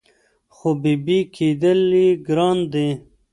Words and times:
خو 0.55 0.69
بېبي 0.81 1.19
کېدل 1.35 1.79
یې 2.01 2.07
ګران 2.27 2.57
دي 2.73 2.87